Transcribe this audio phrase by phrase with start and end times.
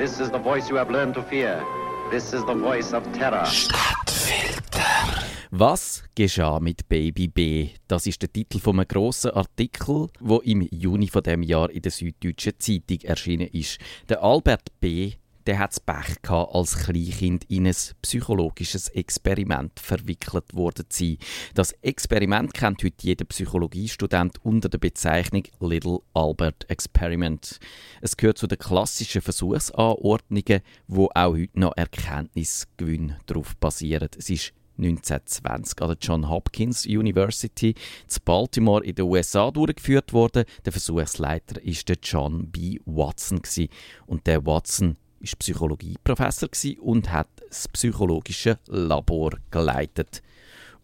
[0.00, 1.62] This is the voice you have learned to fear.
[2.10, 3.44] This is the voice of terror.
[3.44, 4.80] Stadtfilter.
[5.50, 7.68] Was geschah mit Baby B?
[7.86, 11.82] Das ist der Titel von einem grossen Artikel, wo im Juni von dem Jahr in
[11.82, 13.78] der Süddeutschen Zeitung erschienen ist.
[14.08, 15.12] Der Albert B
[15.46, 21.18] der hat es Pech gehabt, als Kleinkind in ein psychologisches Experiment verwickelt worden zu sein.
[21.54, 27.58] Das Experiment kennt heute jeder Psychologiestudent unter der Bezeichnung Little Albert Experiment.
[28.00, 34.08] Es gehört zu den klassischen Versuchsanordnungen, wo auch heute noch Erkenntnisgewinn darauf basieren.
[34.16, 40.44] Es ist 1920 an der John Hopkins University in Baltimore in den USA durchgeführt worden.
[40.64, 42.78] Der Versuchsleiter ist der John B.
[42.86, 43.42] Watson
[44.06, 46.48] und der Watson ist Psychologieprofessor
[46.80, 50.22] und hat das psychologische Labor geleitet.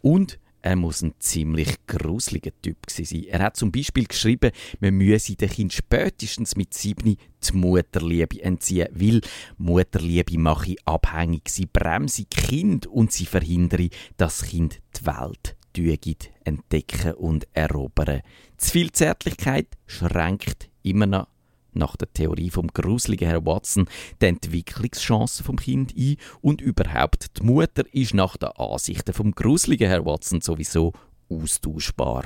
[0.02, 3.24] Und er muss ein ziemlich gruseliger Typ sein.
[3.28, 4.50] Er hat zum Beispiel geschrieben,
[4.80, 9.20] man müsse den Kind spätestens mit sieben die Mutterliebe entziehen, weil
[9.58, 17.12] Mutterliebe mache abhängig, sie bremse Kind und sie verhindere, dass das Kind die Welt entdecken
[17.14, 18.22] und erobern.
[18.56, 21.28] Zu viel Zärtlichkeit schränkt immer noch
[21.76, 23.86] nach der Theorie vom gruseligen Herr Watson
[24.20, 29.88] die Entwicklungschancen vom Kind ein und überhaupt die Mutter ist nach den Ansichten vom gruseligen
[29.88, 30.92] Herr Watson sowieso
[31.28, 32.24] austauschbar.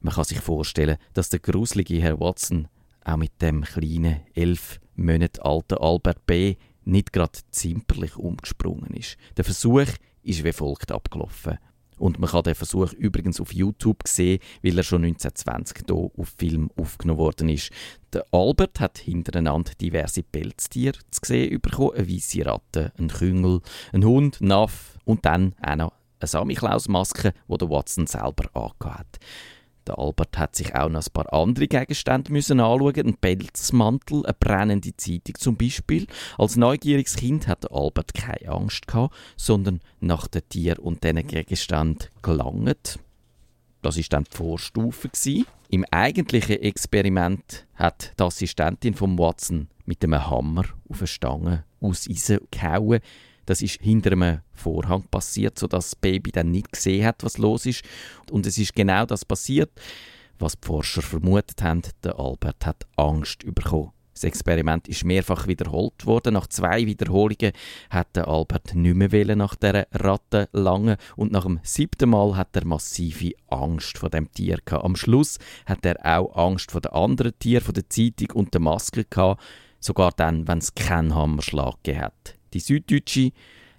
[0.00, 2.68] Man kann sich vorstellen, dass der gruselige Herr Watson
[3.04, 6.56] auch mit dem kleinen elf Monate alten Albert B.
[6.84, 9.16] nicht gerade zimperlich umgesprungen ist.
[9.36, 9.86] Der Versuch
[10.22, 11.58] ist wie folgt abgelaufen.
[12.00, 16.28] Und man kann den Versuch übrigens auf YouTube sehen, weil er schon 1920 hier auf
[16.38, 17.70] Film aufgenommen worden ist.
[18.14, 21.92] Der Albert hat hintereinander diverse Pelztiere zu sehen bekommen.
[21.96, 23.60] Eine weisse Ratte, ein Küngel,
[23.92, 28.98] ein Hund, ein Aff und dann auch noch eine Samichlaus-Maske, die der Watson selber angehabt
[28.98, 29.18] hat.
[29.86, 33.06] Der Albert hat sich auch noch ein paar andere Gegenstände müssen anschauen.
[33.06, 36.06] Ein Pelzmantel, eine brennende Zeitung zum Beispiel.
[36.38, 42.08] Als neugieriges Kind hat Albert keine Angst gehabt, sondern nach den Tier und diesen Gegenständen
[42.22, 42.98] gelangt.
[43.82, 45.46] Das ist dann die Vorstufe gewesen.
[45.70, 52.08] Im eigentlichen Experiment hat die Assistentin von Watson mit einem Hammer auf eine Stange aus
[52.08, 53.00] Eisen gehauen.
[53.50, 57.66] Das ist hinter einem Vorhang passiert, sodass das Baby dann nicht gesehen hat, was los
[57.66, 57.82] ist.
[58.30, 59.72] Und es ist genau das passiert,
[60.38, 61.82] was die Forscher vermutet haben.
[62.04, 63.90] Der Albert hat Angst bekommen.
[64.14, 66.34] Das Experiment ist mehrfach wiederholt worden.
[66.34, 67.50] Nach zwei Wiederholungen
[67.90, 72.54] hat der Albert nicht mehr nach der Ratte lange und nach dem siebten Mal hat
[72.54, 74.84] er massive Angst vor dem Tier gehabt.
[74.84, 78.60] Am Schluss hat er auch Angst vor den anderen Tieren, vor der Zeitung und der
[78.60, 79.42] Maske gehabt,
[79.80, 82.36] sogar dann, wenn es keinen Hammerschlag hat.
[82.52, 83.32] Die Süddeutsche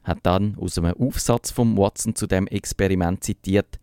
[0.04, 3.80] hat dann aus einem Aufsatz von Watson zu dem Experiment zitiert: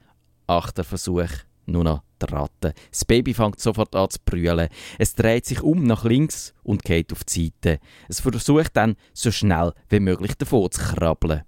[0.46, 1.28] Achter Versuch,
[1.66, 2.74] nur noch die Ratte.
[2.90, 4.68] Das Baby fängt sofort an zu brüllen.
[4.98, 7.80] Es dreht sich um nach links und geht auf die Seite.
[8.08, 11.42] Es versucht dann, so schnell wie möglich davon zu krabbeln.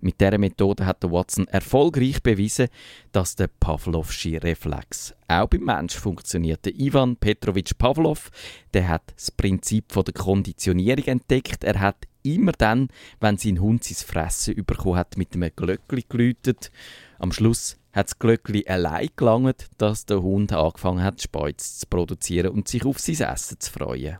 [0.00, 2.68] Mit dieser Methode hat der Watson erfolgreich bewiesen,
[3.10, 6.64] dass der Pavlovsche Reflex auch beim Mensch funktioniert.
[6.64, 8.30] Der Ivan Petrovich Pavlov,
[8.74, 11.64] der hat das Prinzip von der Konditionierung entdeckt.
[11.64, 12.88] Er hat immer dann,
[13.20, 16.70] wenn sein Hund sein Fressen bekommen hat, mit einem Glöckli geläutet.
[17.18, 22.52] Am Schluss hat das Glöckli allein gelangt, dass der Hund angefangen hat, Speuz zu produzieren
[22.52, 24.18] und sich auf sein Essen zu freuen.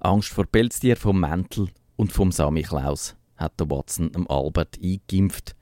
[0.00, 5.54] Angst vor Pelztier vom Mäntel und vom Samichlaus hat der Watson dem Albert eingeimpft.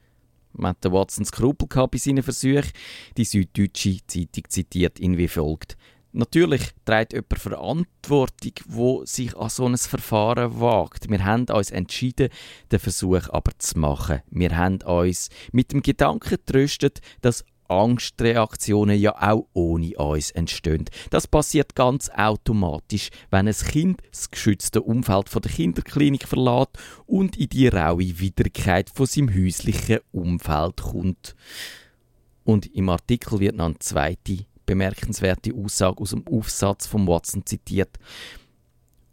[0.52, 2.70] Man hat der Watson Skrupel bei seinen Versuchen.
[3.16, 5.76] Die Süddeutsche Zeitung zitiert ihn wie folgt.
[6.16, 11.10] Natürlich trägt jemand Verantwortung, wo sich an so ein Verfahren wagt.
[11.10, 12.28] Wir haben uns entschieden,
[12.70, 14.22] den Versuch aber zu machen.
[14.30, 20.84] Wir haben uns mit dem Gedanken tröstet, dass Angstreaktionen ja auch ohne uns entstehen.
[21.10, 27.36] Das passiert ganz automatisch, wenn ein Kind das geschützte Umfeld von der Kinderklinik verlässt und
[27.36, 31.34] in die raue Wiederkeit von seinem häuslichen Umfeld kommt.
[32.44, 37.98] Und im Artikel wird noch eine zweite bemerkenswerte Aussage aus dem Aufsatz von Watson zitiert.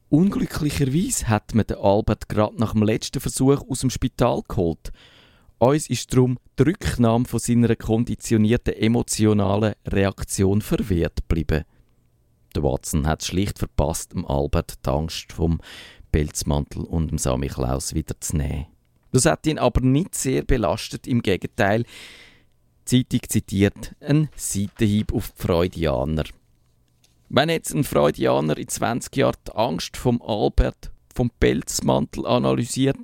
[0.10, 4.92] Unglücklicherweise hat man den Albert gerade nach dem letzten Versuch aus dem Spital geholt.
[5.58, 11.64] Uns ist darum die Rücknahme von seiner konditionierten emotionalen Reaktion verwehrt geblieben.
[12.56, 15.62] Der Watson hat schlicht verpasst, dem Albert die Angst vom
[16.12, 18.66] Pelzmantel und dem Samichlaus wieder zu nehmen.
[19.12, 21.86] Das hat ihn aber nicht sehr belastet, im Gegenteil.
[22.86, 26.24] Zeitung zitiert einen Seitenhieb auf die Freudianer.
[27.30, 32.98] Wenn jetzt ein Freudianer in 20 Jahren die Angst vom Albert vom Pelzmantel analysiert,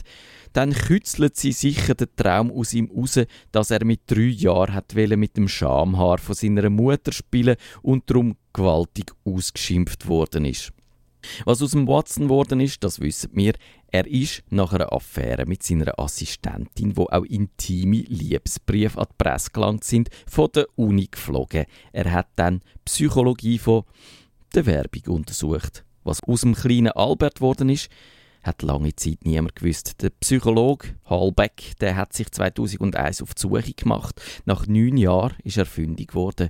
[0.54, 3.20] dann kützelt sie sicher den Traum aus ihm raus,
[3.52, 8.38] dass er mit drei Jahren hat mit dem Schamhaar von seiner Mutter spielen und darum
[8.54, 10.72] gewaltig ausgeschimpft worden ist.
[11.46, 13.54] Was aus dem Watson geworden ist, das wissen wir.
[13.90, 19.52] Er ist nach einer Affäre mit seiner Assistentin, wo auch intime Liebesbriefe an die Presse
[19.52, 21.66] gelangt sind, von der Uni geflogen.
[21.92, 23.84] Er hat dann Psychologie von
[24.54, 25.84] der Werbung untersucht.
[26.04, 27.90] Was aus dem kleinen Albert geworden ist,
[28.44, 30.02] hat lange Zeit niemand gewusst.
[30.02, 34.22] Der Psychologe Hallbeck, der hat sich 2001 auf die Suche gemacht.
[34.46, 36.50] Nach neun Jahren ist er fündig geworden.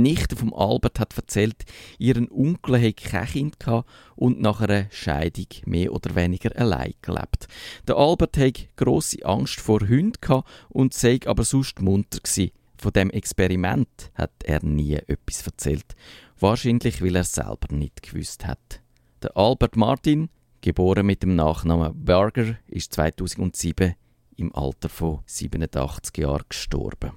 [0.00, 1.64] Nichte vom Albert hat erzählt,
[1.98, 7.48] ihren Onkel hätte kein Kind gehabt und nach einer Scheidung mehr oder weniger allein gelebt.
[7.86, 12.52] Der Albert hatte grosse Angst vor Hunden gehabt und sei aber sonst munter gewesen.
[12.78, 15.94] Von dem Experiment hat er nie etwas erzählt.
[16.40, 18.80] Wahrscheinlich, weil er selber nicht gewusst hat.
[19.22, 20.30] Der Albert Martin
[20.62, 23.94] geboren mit dem Nachnamen Berger, ist 2007
[24.36, 27.12] im Alter von 87 Jahren gestorben.